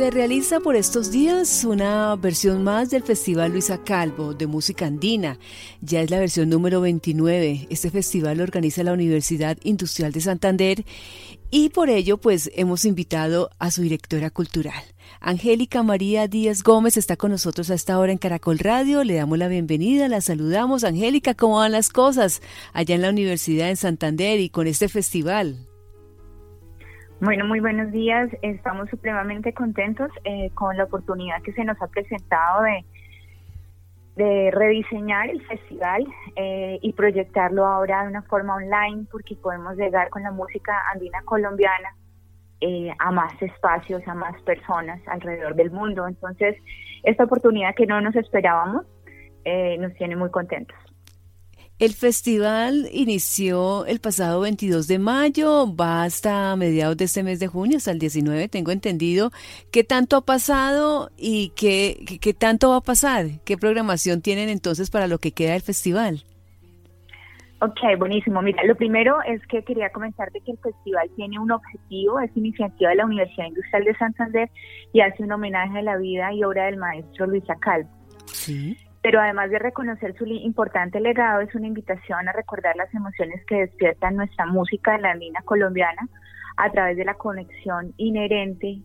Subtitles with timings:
[0.00, 5.38] Se realiza por estos días una versión más del Festival Luisa Calvo de música andina.
[5.82, 7.66] Ya es la versión número 29.
[7.68, 10.86] Este festival lo organiza la Universidad Industrial de Santander
[11.50, 14.82] y por ello pues hemos invitado a su directora cultural.
[15.20, 19.04] Angélica María Díaz Gómez está con nosotros a esta hora en Caracol Radio.
[19.04, 20.82] Le damos la bienvenida, la saludamos.
[20.82, 22.40] Angélica, ¿cómo van las cosas
[22.72, 25.69] allá en la Universidad de Santander y con este festival?
[27.20, 28.30] Bueno, muy buenos días.
[28.40, 32.62] Estamos supremamente contentos eh, con la oportunidad que se nos ha presentado
[34.16, 40.08] de, rediseñar el festival eh, y proyectarlo ahora de una forma online porque podemos llegar
[40.08, 41.94] con la música andina colombiana
[42.60, 46.06] eh, a más espacios, a más personas alrededor del mundo.
[46.06, 46.56] Entonces,
[47.02, 48.86] esta oportunidad que no nos esperábamos
[49.78, 50.76] nos tiene muy contentos.
[51.80, 57.46] El festival inició el pasado 22 de mayo, va hasta mediados de este mes de
[57.46, 59.30] junio, hasta el 19, tengo entendido.
[59.72, 63.40] ¿Qué tanto ha pasado y qué, qué, tanto va a pasar?
[63.46, 66.22] ¿Qué programación tienen entonces para lo que queda del festival?
[67.62, 68.42] Ok, buenísimo.
[68.42, 72.90] Mira, lo primero es que quería comentarte que el festival tiene un objetivo, es iniciativa
[72.90, 74.50] de la Universidad Industrial de Santander
[74.92, 77.88] y hace un homenaje a la vida y obra del maestro Luis Calvo.
[78.26, 78.76] Sí.
[79.02, 83.60] Pero además de reconocer su importante legado, es una invitación a recordar las emociones que
[83.60, 86.08] despiertan nuestra música de la andina colombiana
[86.56, 88.82] a través de la conexión inherente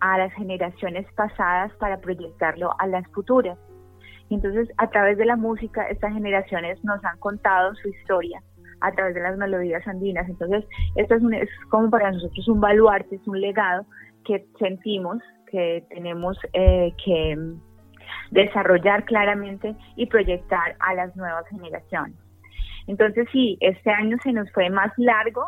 [0.00, 3.58] a las generaciones pasadas para proyectarlo a las futuras.
[4.28, 8.42] Entonces, a través de la música, estas generaciones nos han contado su historia
[8.80, 10.28] a través de las melodías andinas.
[10.28, 10.64] Entonces,
[10.96, 13.86] esto es, es como para nosotros un baluarte, es un legado
[14.24, 17.36] que sentimos que tenemos eh, que
[18.30, 22.16] desarrollar claramente y proyectar a las nuevas generaciones.
[22.86, 25.44] Entonces sí, este año se nos fue más largo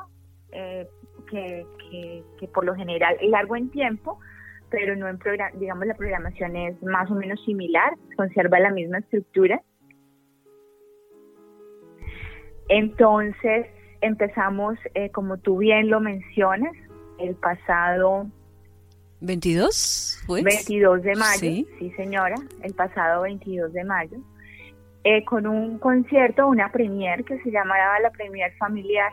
[0.53, 0.87] eh,
[1.31, 4.19] que, por lo general largo en tiempo,
[4.71, 5.19] pero no en
[5.55, 9.61] digamos la programación es más o menos similar, conserva la misma estructura.
[12.69, 13.67] Entonces
[14.01, 16.73] empezamos, eh, como tú bien lo mencionas,
[17.19, 18.27] el pasado
[19.21, 20.45] 22, pues.
[20.45, 21.93] 22 de mayo, sí.
[21.97, 24.19] señora, el pasado 22 de mayo,
[25.05, 29.13] eh, con un concierto, una premier que se llamaba la Premier Familiar.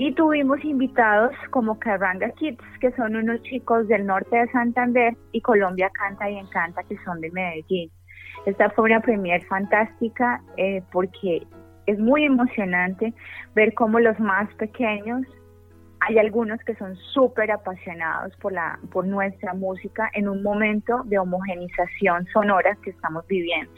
[0.00, 5.40] Y tuvimos invitados como Carranga Kids, que son unos chicos del norte de Santander, y
[5.40, 7.90] Colombia Canta y Encanta, que son de Medellín.
[8.46, 11.42] Esta fue una premier fantástica eh, porque
[11.86, 13.12] es muy emocionante
[13.54, 15.22] ver cómo los más pequeños
[16.08, 21.18] hay algunos que son súper apasionados por, la, por nuestra música en un momento de
[21.18, 23.72] homogenización sonora que estamos viviendo.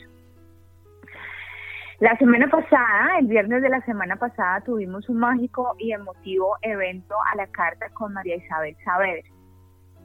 [1.98, 7.16] La semana pasada, el viernes de la semana pasada, tuvimos un mágico y emotivo evento
[7.32, 9.28] a la carta con María Isabel Saavedra.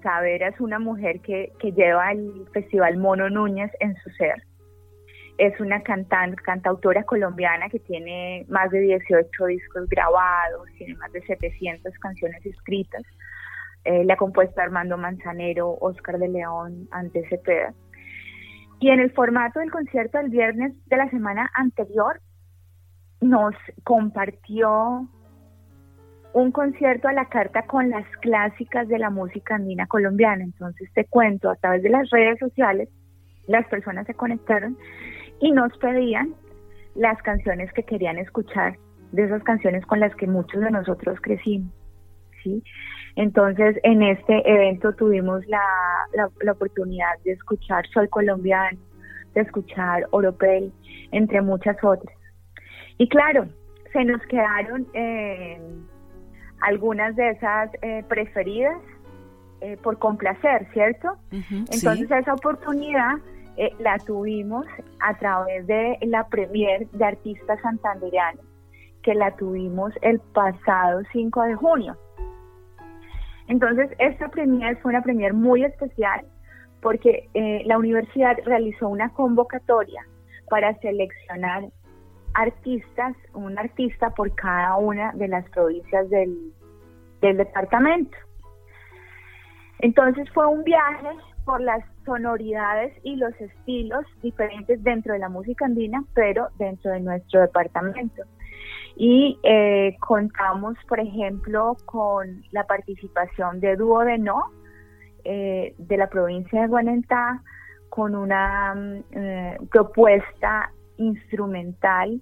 [0.01, 4.43] Saavedra es una mujer que, que lleva el Festival Mono Núñez en su ser
[5.37, 11.21] es una cantante, cantautora colombiana que tiene más de 18 discos grabados, tiene más de
[11.21, 13.03] 700 canciones escritas.
[13.83, 17.73] Eh, la ha compuesto Armando Manzanero, Oscar de León, Ante Cepeda.
[18.79, 22.19] Y en el formato del concierto del viernes de la semana anterior,
[23.21, 25.07] nos compartió
[26.33, 30.43] un concierto a la carta con las clásicas de la música andina colombiana.
[30.43, 32.89] Entonces te cuento, a través de las redes sociales,
[33.47, 34.77] las personas se conectaron
[35.39, 36.33] y nos pedían
[36.95, 38.77] las canciones que querían escuchar,
[39.11, 41.71] de esas canciones con las que muchos de nosotros crecimos.
[42.43, 42.63] ¿sí?
[43.15, 45.63] Entonces, en este evento tuvimos la,
[46.13, 48.77] la, oportunidad de escuchar Soy Colombiano,
[49.33, 50.71] de escuchar Oropel,
[51.11, 52.15] entre muchas otras.
[52.97, 53.47] Y claro,
[53.93, 55.59] se nos quedaron eh,
[56.61, 58.81] algunas de esas eh, preferidas
[59.61, 61.17] eh, por complacer, ¿cierto?
[61.31, 63.15] Entonces, esa oportunidad
[63.57, 64.65] eh, la tuvimos
[64.99, 68.43] a través de la premier de artistas santanderianos,
[69.03, 71.97] que la tuvimos el pasado 5 de junio.
[73.47, 76.25] Entonces, esta premier fue una premier muy especial
[76.81, 80.05] porque eh, la universidad realizó una convocatoria
[80.49, 81.63] para seleccionar
[82.33, 86.53] artistas, un artista por cada una de las provincias del,
[87.21, 88.15] del departamento.
[89.79, 91.09] Entonces fue un viaje
[91.45, 97.01] por las sonoridades y los estilos diferentes dentro de la música andina, pero dentro de
[97.01, 98.23] nuestro departamento.
[98.95, 104.43] Y eh, contamos, por ejemplo, con la participación de Dúo de No,
[105.23, 107.41] eh, de la provincia de Guanentá,
[107.89, 112.21] con una mm, eh, propuesta instrumental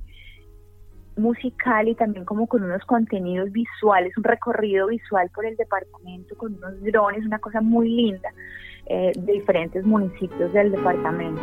[1.16, 6.56] musical y también como con unos contenidos visuales, un recorrido visual por el departamento con
[6.56, 8.30] unos drones, una cosa muy linda
[8.86, 11.42] eh, de diferentes municipios del departamento.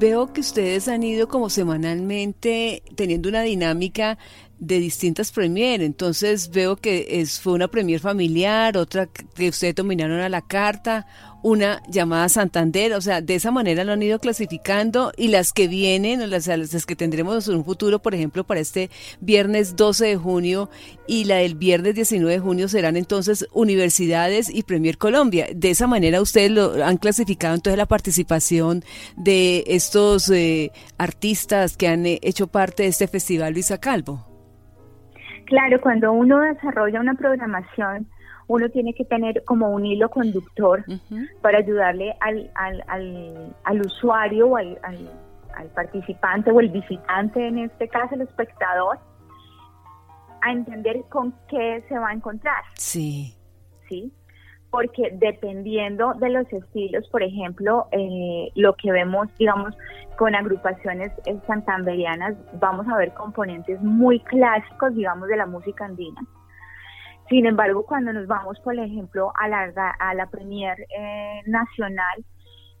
[0.00, 4.16] Veo que ustedes han ido como semanalmente teniendo una dinámica
[4.60, 5.80] de distintas premier.
[5.80, 11.06] Entonces veo que es, fue una premier familiar, otra que ustedes dominaron a la carta,
[11.42, 12.92] una llamada Santander.
[12.92, 16.86] O sea, de esa manera lo han ido clasificando y las que vienen, las, las
[16.86, 18.90] que tendremos en un futuro, por ejemplo, para este
[19.20, 20.70] viernes 12 de junio
[21.06, 25.48] y la del viernes 19 de junio serán entonces universidades y Premier Colombia.
[25.54, 28.84] De esa manera ustedes lo han clasificado entonces la participación
[29.16, 34.29] de estos eh, artistas que han eh, hecho parte de este festival Luisa Calvo.
[35.50, 38.06] Claro, cuando uno desarrolla una programación,
[38.46, 40.84] uno tiene que tener como un hilo conductor
[41.42, 47.58] para ayudarle al, al, al, al usuario o al, al, participante o el visitante, en
[47.58, 49.00] este caso el espectador,
[50.40, 52.62] a entender con qué se va a encontrar.
[52.74, 53.34] Sí.
[53.88, 54.12] Sí
[54.70, 59.76] porque dependiendo de los estilos, por ejemplo, eh, lo que vemos, digamos,
[60.16, 61.12] con agrupaciones
[61.46, 66.20] santanderianas, vamos a ver componentes muy clásicos, digamos, de la música andina.
[67.28, 72.24] Sin embargo, cuando nos vamos, por ejemplo, a la, a la Premier eh, Nacional,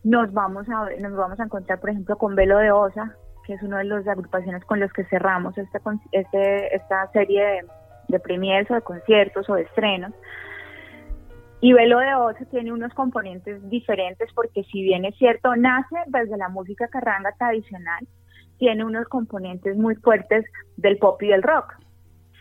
[0.02, 3.14] nos vamos, a, nos vamos a encontrar, por ejemplo, con Velo de Osa,
[3.46, 5.80] que es una de las agrupaciones con los que cerramos esta,
[6.12, 7.66] este, esta serie de,
[8.08, 10.12] de premiers o de conciertos o de estrenos
[11.60, 16.38] y Velo de Oso tiene unos componentes diferentes porque si bien es cierto, nace desde
[16.38, 18.06] la música carranga tradicional,
[18.58, 20.46] tiene unos componentes muy fuertes
[20.76, 21.74] del pop y del rock.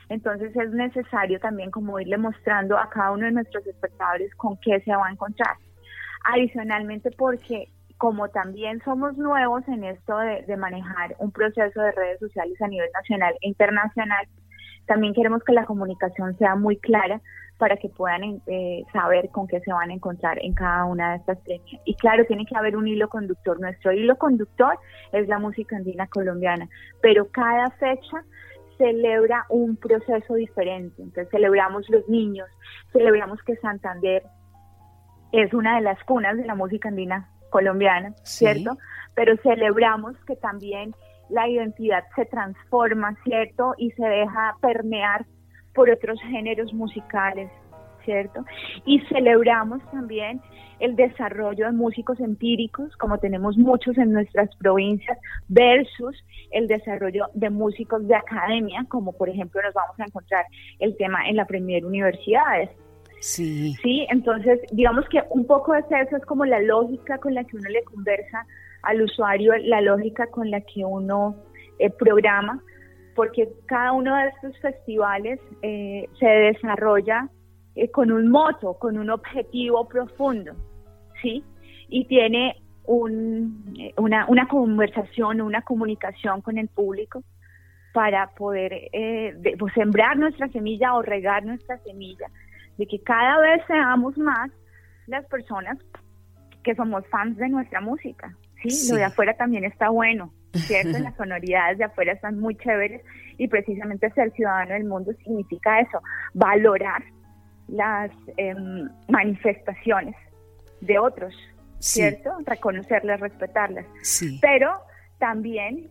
[0.07, 4.79] Entonces es necesario también como irle mostrando a cada uno de nuestros espectadores con qué
[4.81, 5.55] se va a encontrar.
[6.23, 12.59] Adicionalmente porque como también somos nuevos en esto de manejar un proceso de redes sociales
[12.61, 14.25] a nivel nacional e internacional,
[14.87, 17.21] también queremos que la comunicación sea muy clara
[17.59, 21.17] para que puedan eh, saber con qué se van a encontrar en cada una de
[21.17, 21.81] estas premias.
[21.83, 23.59] Y claro, tiene que haber un hilo conductor.
[23.59, 24.79] Nuestro hilo conductor
[25.11, 26.69] es la música andina colombiana,
[27.01, 28.23] pero cada fecha
[28.77, 31.01] celebra un proceso diferente.
[31.01, 32.47] Entonces celebramos los niños,
[32.93, 34.23] celebramos que Santander
[35.33, 38.77] es una de las cunas de la música andina colombiana, ¿cierto?
[39.15, 40.95] Pero celebramos que también
[41.29, 43.75] la identidad se transforma, ¿cierto?
[43.77, 45.25] Y se deja permear
[45.73, 47.49] por otros géneros musicales,
[48.03, 48.43] ¿cierto?
[48.85, 50.41] Y celebramos también
[50.79, 55.17] el desarrollo de músicos empíricos, como tenemos muchos en nuestras provincias,
[55.47, 56.15] versus
[56.51, 60.45] el desarrollo de músicos de academia, como por ejemplo nos vamos a encontrar
[60.79, 62.69] el tema en la Premier Universidades.
[63.19, 63.75] Sí.
[63.83, 67.57] Sí, entonces digamos que un poco de eso es como la lógica con la que
[67.57, 68.45] uno le conversa
[68.81, 71.35] al usuario, la lógica con la que uno
[71.79, 72.63] eh, programa
[73.19, 77.27] porque cada uno de estos festivales eh, se desarrolla
[77.75, 80.53] eh, con un moto, con un objetivo profundo,
[81.21, 81.43] ¿sí?
[81.89, 87.21] Y tiene un, eh, una, una conversación, una comunicación con el público
[87.91, 88.89] para poder
[89.59, 92.27] pues, sembrar nuestra semilla o regar nuestra semilla,
[92.77, 94.49] de que cada vez seamos más
[95.07, 95.77] las personas
[96.63, 98.33] que somos fans de nuestra música,
[98.63, 98.89] ¿sí?
[98.89, 100.97] Lo de afuera también está bueno, ¿cierto?
[100.99, 103.01] Las sonoridades de afuera están muy chéveres
[103.37, 106.01] y precisamente ser ciudadano del mundo significa eso,
[106.33, 107.03] valorar
[107.67, 110.15] las em, manifestaciones
[110.81, 111.33] de otros,
[111.79, 112.31] ¿cierto?
[112.45, 113.85] Reconocerlas, respetarlas.
[114.41, 114.71] Pero
[115.19, 115.89] también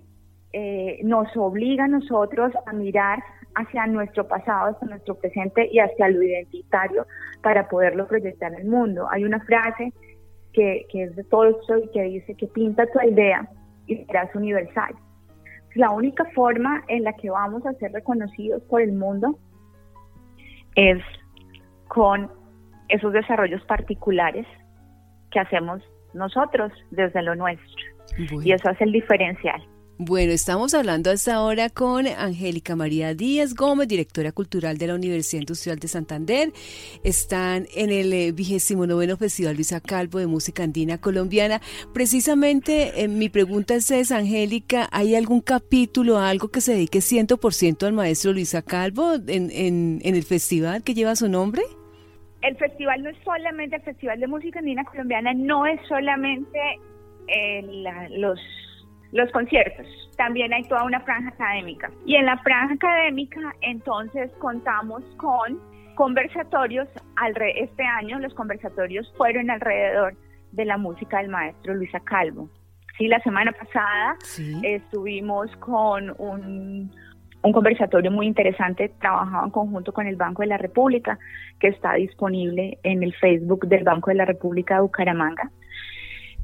[0.53, 3.23] eh, nos obliga a nosotros a mirar
[3.55, 7.07] hacia nuestro pasado, hacia nuestro presente y hacia lo identitario
[7.43, 9.09] para poderlo proyectar en el mundo.
[9.11, 9.93] Hay una frase
[10.53, 13.49] que, que es de Tolstoy que dice que pinta tu idea
[13.89, 14.95] y serás universal.
[15.75, 19.39] La única forma en la que vamos a ser reconocidos por el mundo
[20.77, 21.03] es
[21.89, 22.31] con
[22.89, 24.47] esos desarrollos particulares
[25.31, 25.83] que hacemos
[26.15, 27.85] nosotros desde lo nuestro.
[28.43, 29.63] Y eso es el diferencial.
[30.01, 35.41] Bueno, estamos hablando hasta ahora con Angélica María Díaz Gómez, directora cultural de la Universidad
[35.41, 36.53] Industrial de Santander.
[37.03, 41.61] Están en el eh, vigésimo noveno Festival Luisa Calvo de Música Andina Colombiana.
[41.93, 47.93] Precisamente eh, mi pregunta es, Angélica, ¿hay algún capítulo, algo que se dedique 100% al
[47.93, 51.63] maestro Luisa Calvo en el festival que lleva su nombre?
[52.43, 56.59] El festival no es solamente el Festival de Música Andina Colombiana, no es solamente
[57.27, 58.39] eh, los
[59.13, 59.87] los conciertos.
[60.17, 61.91] También hay toda una franja académica.
[62.05, 65.61] Y en la franja académica, entonces, contamos con
[65.95, 66.89] conversatorios.
[67.57, 70.15] Este año los conversatorios fueron alrededor
[70.53, 72.49] de la música del maestro Luisa Calvo.
[72.97, 74.17] Sí, la semana pasada
[74.63, 76.91] estuvimos con un,
[77.43, 81.19] un conversatorio muy interesante, trabajado en conjunto con el Banco de la República,
[81.61, 85.51] que está disponible en el Facebook del Banco de la República de Bucaramanga,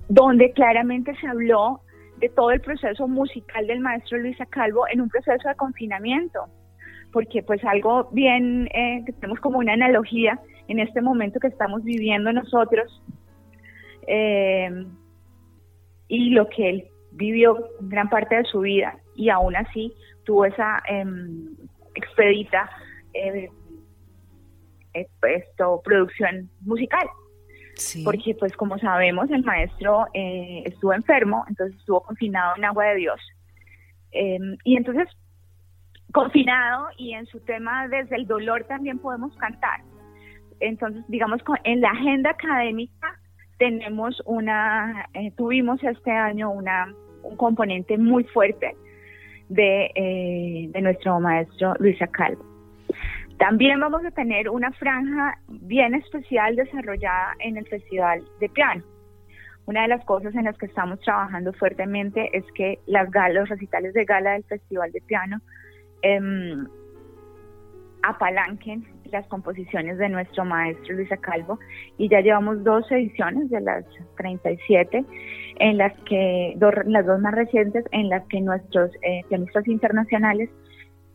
[0.09, 1.81] donde claramente se habló
[2.25, 6.47] de todo el proceso musical del maestro Luisa Calvo en un proceso de confinamiento,
[7.13, 12.33] porque pues algo bien, eh, tenemos como una analogía en este momento que estamos viviendo
[12.33, 13.03] nosotros,
[14.07, 14.87] eh,
[16.09, 19.93] y lo que él vivió gran parte de su vida y aún así
[20.25, 21.55] tuvo esa em,
[21.95, 22.71] expedita
[23.13, 23.51] eh,
[24.95, 27.07] esto, producción musical.
[28.05, 32.97] Porque pues como sabemos el maestro eh, estuvo enfermo, entonces estuvo confinado en agua de
[32.97, 33.21] Dios.
[34.13, 35.09] Em, y entonces
[36.13, 39.81] confinado y en su tema desde el dolor también podemos cantar.
[40.61, 43.19] Entonces digamos en la agenda académica
[43.59, 48.77] tenemos una, eh, tuvimos este año una, un componente muy fuerte
[49.49, 52.54] de, eh, de nuestro maestro Luis Calvo.
[53.39, 58.85] También vamos a tener una franja bien especial desarrollada en el Festival de Piano.
[59.67, 63.49] Una de las cosas en las que estamos trabajando fuertemente es que las galas, los
[63.49, 65.41] recitales de gala del Festival de Piano
[66.03, 66.67] em,
[68.03, 71.59] apalanquen las composiciones de nuestro maestro Luisa Calvo
[71.97, 73.85] y ya llevamos dos ediciones de las
[74.17, 75.05] 37
[75.61, 80.51] en las que las dos más recientes en las que nuestros eh, pianistas internacionales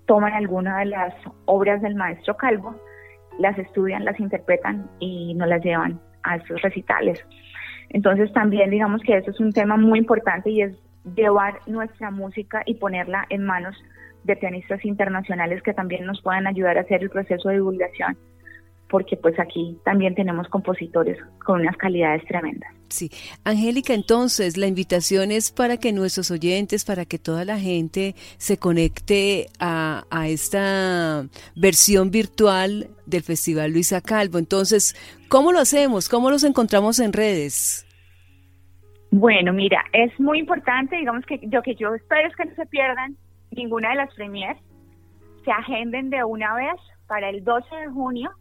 [0.09, 1.13] toman alguna de las
[1.45, 2.75] obras del maestro Calvo,
[3.37, 7.23] las estudian, las interpretan y nos las llevan a esos recitales.
[7.89, 10.75] Entonces también digamos que eso es un tema muy importante y es
[11.15, 13.75] llevar nuestra música y ponerla en manos
[14.23, 18.17] de pianistas internacionales que también nos puedan ayudar a hacer el proceso de divulgación,
[18.89, 22.73] porque pues aquí también tenemos compositores con unas calidades tremendas.
[22.89, 23.11] Sí,
[23.43, 28.57] Angélica, entonces la invitación es para que nuestros oyentes, para que toda la gente se
[28.57, 34.39] conecte a, a esta versión virtual del Festival Luisa Calvo.
[34.39, 34.95] Entonces,
[35.29, 36.09] ¿cómo lo hacemos?
[36.09, 37.85] ¿Cómo los encontramos en redes?
[39.11, 42.65] Bueno, mira, es muy importante, digamos que yo que yo espero es que no se
[42.65, 43.15] pierdan
[43.51, 44.57] ninguna de las premiers
[45.43, 46.75] se agenden de una vez
[47.07, 48.31] para el 12 de junio,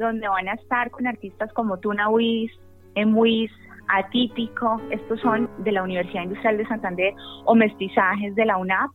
[0.00, 2.50] donde van a estar con artistas como Tuna Wiz,
[2.94, 3.50] Emuiz,
[3.88, 7.14] Atípico, estos son de la Universidad Industrial de Santander
[7.44, 8.90] o Mestizajes de la UNAP.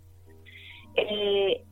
[0.95, 1.63] Eh,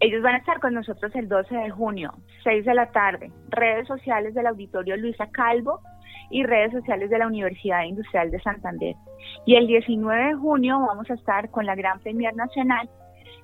[0.00, 2.12] ellos van a estar con nosotros el 12 de junio,
[2.44, 5.80] 6 de la tarde, redes sociales del Auditorio Luisa Calvo
[6.30, 8.94] y redes sociales de la Universidad Industrial de Santander.
[9.46, 12.88] Y el 19 de junio vamos a estar con la Gran Premier Nacional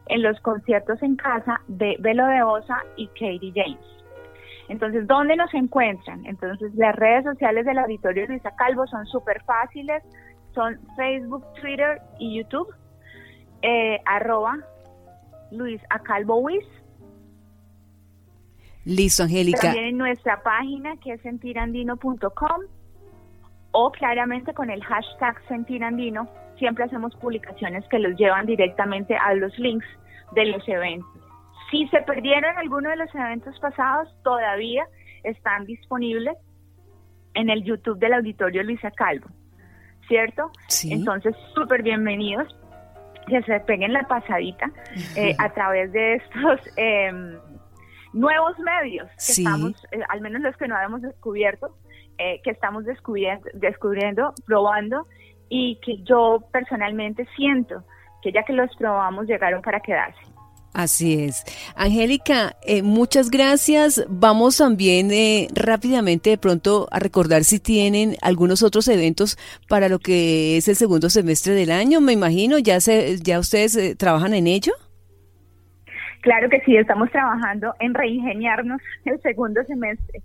[0.06, 4.03] en los conciertos en casa de Belo de Osa y Katie James.
[4.68, 6.24] Entonces, ¿dónde nos encuentran?
[6.26, 10.02] Entonces, las redes sociales del Auditorio Luisa Calvo son súper fáciles,
[10.54, 12.68] son Facebook, Twitter y YouTube,
[13.62, 14.58] eh, arroba
[15.50, 16.48] Luis Acalvo
[18.84, 19.60] Listo, Angélica.
[19.60, 22.60] También en nuestra página que es sentirandino.com
[23.72, 26.28] o claramente con el hashtag sentirandino
[26.58, 29.86] siempre hacemos publicaciones que los llevan directamente a los links
[30.34, 31.23] de los eventos.
[31.74, 34.86] Si se perdieron alguno de los eventos pasados, todavía
[35.24, 36.36] están disponibles
[37.34, 39.26] en el YouTube del Auditorio Luisa Calvo,
[40.06, 40.52] ¿cierto?
[40.84, 42.46] Entonces, súper bienvenidos,
[43.26, 44.70] que se peguen la pasadita
[45.16, 47.38] eh, a través de estos em,
[48.12, 51.76] nuevos medios que estamos, eh, al menos los que no habíamos descubierto,
[52.18, 55.08] eh, que estamos descubriendo, descubriendo, probando
[55.48, 57.82] y que yo personalmente siento
[58.22, 60.33] que ya que los probamos llegaron para quedarse.
[60.74, 61.44] Así es.
[61.76, 64.04] Angélica, eh, muchas gracias.
[64.08, 69.38] Vamos también eh, rápidamente de pronto a recordar si tienen algunos otros eventos
[69.68, 72.00] para lo que es el segundo semestre del año.
[72.00, 74.72] Me imagino, ya, se, ya ustedes eh, trabajan en ello.
[76.22, 80.22] Claro que sí, estamos trabajando en reingeniarnos el segundo semestre.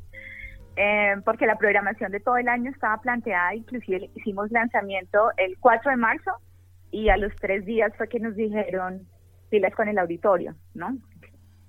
[0.78, 5.92] Eh, porque la programación de todo el año estaba planteada, inclusive hicimos lanzamiento el 4
[5.92, 6.32] de marzo
[6.90, 9.06] y a los tres días fue que nos dijeron
[9.50, 10.96] pilas con el auditorio, ¿no?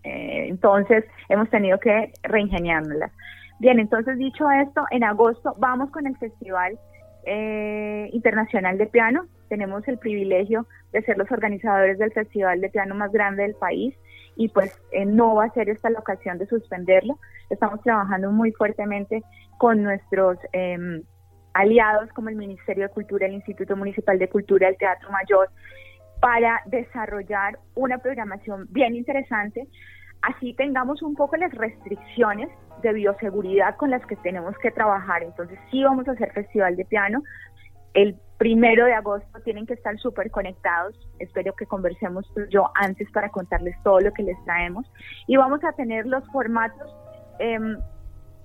[0.05, 3.13] Eh, entonces hemos tenido que reingeniárnoslas.
[3.59, 6.79] Bien, entonces dicho esto, en agosto vamos con el Festival
[7.27, 9.27] eh, Internacional de Piano.
[9.49, 13.95] Tenemos el privilegio de ser los organizadores del festival de piano más grande del país
[14.37, 17.19] y pues eh, no va a ser esta la ocasión de suspenderlo.
[17.51, 19.23] Estamos trabajando muy fuertemente
[19.59, 21.03] con nuestros em,
[21.53, 25.51] aliados como el Ministerio de Cultura, el Instituto Municipal de Cultura, el Teatro Mayor
[26.21, 29.67] para desarrollar una programación bien interesante.
[30.23, 32.49] Así tengamos un poco las restricciones
[32.83, 35.23] de bioseguridad con las que tenemos que trabajar.
[35.23, 37.23] Entonces sí vamos a hacer festival de piano.
[37.95, 40.95] El primero de agosto tienen que estar súper conectados.
[41.19, 44.91] Espero que conversemos yo antes para contarles todo lo que les traemos.
[45.27, 46.95] Y vamos a tener los formatos
[47.39, 47.79] em,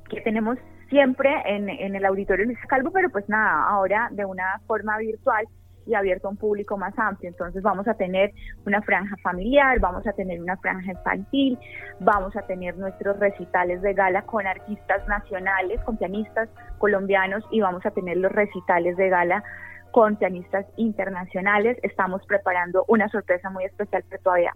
[0.09, 0.57] que tenemos
[0.89, 5.45] siempre en, en el auditorio Luis Calvo, pero pues nada, ahora de una forma virtual
[5.85, 7.29] y abierto a un público más amplio.
[7.29, 8.31] Entonces vamos a tener
[8.65, 11.57] una franja familiar, vamos a tener una franja infantil,
[11.99, 17.85] vamos a tener nuestros recitales de gala con artistas nacionales, con pianistas colombianos y vamos
[17.85, 19.43] a tener los recitales de gala
[19.91, 21.77] con pianistas internacionales.
[21.83, 24.53] Estamos preparando una sorpresa muy especial que todavía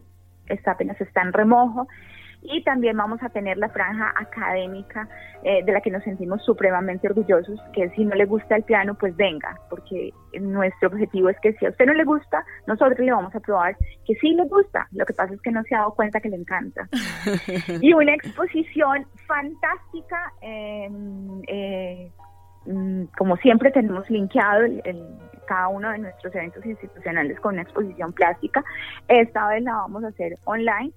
[0.48, 1.88] está apenas está en remojo
[2.42, 5.08] y también vamos a tener la franja académica
[5.44, 8.96] eh, de la que nos sentimos supremamente orgullosos, que si no le gusta el piano,
[8.96, 13.12] pues venga, porque nuestro objetivo es que si a usted no le gusta, nosotros le
[13.12, 15.80] vamos a probar que sí le gusta, lo que pasa es que no se ha
[15.80, 16.88] dado cuenta que le encanta.
[17.82, 22.10] y una exposición fantástica, eh,
[22.66, 24.62] mm, como siempre tenemos linkeado
[25.46, 28.64] cada uno de nuestros eventos institucionales con una exposición plástica,
[29.08, 30.94] esta vez la vamos a hacer online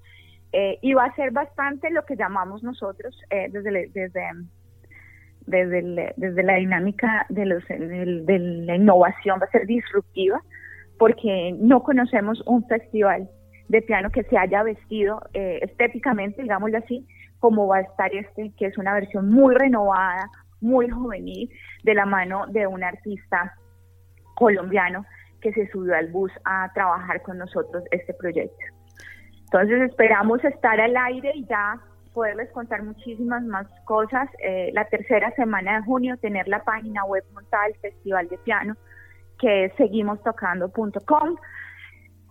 [0.52, 4.22] eh, y va a ser bastante lo que llamamos nosotros eh, desde, desde,
[5.46, 10.42] desde, desde la dinámica de, los, de, la innovación, va a ser disruptiva,
[10.98, 13.28] porque no conocemos un festival
[13.68, 17.06] de piano que se haya vestido eh, estéticamente, digámoslo así,
[17.38, 20.28] como va a estar este, que es una versión muy renovada,
[20.60, 21.50] muy juvenil,
[21.82, 23.54] de la mano de un artista
[24.34, 25.04] colombiano
[25.40, 28.81] que se subió al bus a trabajar con nosotros este proyecto.
[29.52, 31.78] Entonces esperamos estar al aire y ya
[32.14, 34.26] poderles contar muchísimas más cosas.
[34.42, 38.76] Eh, la tercera semana de junio tener la página web montada del Festival de Piano,
[39.38, 41.36] que es seguimostocando.com,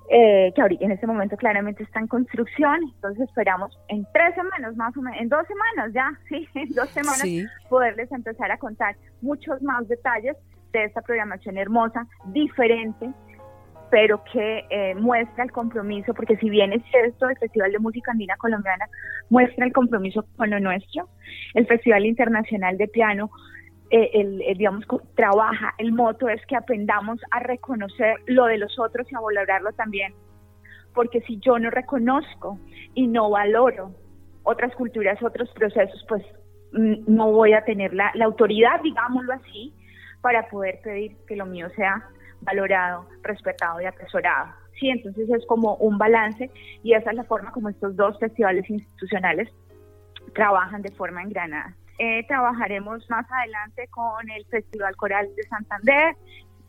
[0.10, 2.80] eh, que ahorita en este momento claramente está en construcción.
[2.96, 6.90] Entonces esperamos en tres semanas más o menos, en dos semanas ya, sí, en dos
[6.90, 7.24] semanas
[7.70, 10.36] poderles empezar a contar muchos más detalles
[10.74, 13.12] de esta programación hermosa, diferente,
[13.92, 18.12] pero que eh, muestra el compromiso, porque si bien es cierto, el Festival de Música
[18.12, 18.88] Andina Colombiana
[19.30, 21.10] muestra el compromiso con lo nuestro,
[21.54, 23.30] el Festival Internacional de Piano,
[23.90, 29.12] eh, el, digamos, trabaja, el moto es que aprendamos a reconocer lo de los otros
[29.12, 30.14] y a valorarlo también,
[30.96, 32.60] porque si yo no reconozco
[32.94, 33.92] y no valoro
[34.44, 36.24] otras culturas, otros procesos, pues
[36.72, 39.74] mm, no voy a tener la, la autoridad, digámoslo así,
[40.22, 42.08] para poder pedir que lo mío sea
[42.42, 44.52] valorado, respetado y atesorado.
[44.80, 46.50] Sí, entonces es como un balance
[46.84, 49.50] y esa es la forma como estos dos festivales institucionales
[50.34, 51.76] trabajan de forma engranada.
[52.00, 56.16] Eh, trabajaremos más adelante con el Festival Coral de Santander,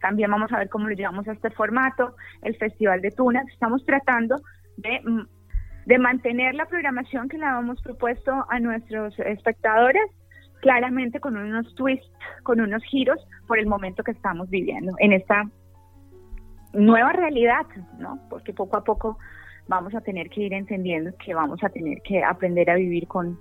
[0.00, 3.84] también vamos a ver cómo lo llevamos a este formato, el Festival de Tunas, estamos
[3.86, 4.42] tratando
[4.76, 5.26] de, mm,
[5.86, 10.02] de mantener la programación que le hemos propuesto a nuestros espectadores,
[10.60, 12.10] claramente con unos twists,
[12.42, 15.44] con unos giros por el momento que estamos viviendo en esta
[16.72, 17.66] nueva realidad,
[17.98, 18.18] ¿no?
[18.28, 19.18] Porque poco a poco
[19.68, 23.38] vamos a tener que ir entendiendo que vamos a tener que aprender a vivir con,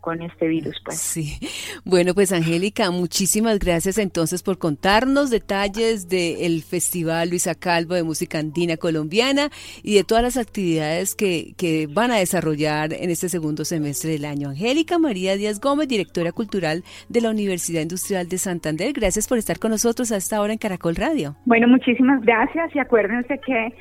[0.00, 0.80] con este virus.
[0.84, 0.98] Pues.
[0.98, 1.38] Sí,
[1.84, 8.38] bueno, pues Angélica, muchísimas gracias entonces por contarnos detalles del Festival Luisa Calvo de Música
[8.38, 9.50] Andina Colombiana
[9.82, 14.24] y de todas las actividades que, que van a desarrollar en este segundo semestre del
[14.24, 14.50] año.
[14.50, 19.58] Angélica María Díaz Gómez, directora cultural de la Universidad Industrial de Santander, gracias por estar
[19.58, 21.36] con nosotros a esta hora en Caracol Radio.
[21.44, 23.74] Bueno, muchísimas gracias y acuérdense que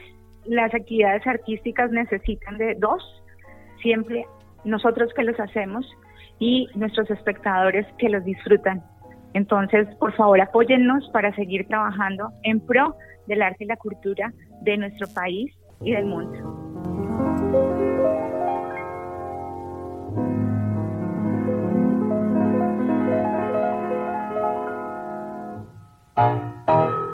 [0.46, 3.04] las actividades artísticas necesitan de dos,
[3.82, 4.26] siempre
[4.66, 5.86] nosotros que los hacemos
[6.40, 8.82] y nuestros espectadores que los disfrutan.
[9.34, 12.96] Entonces, por favor, apóyennos para seguir trabajando en pro
[13.28, 16.60] del arte y la cultura de nuestro país y del mundo.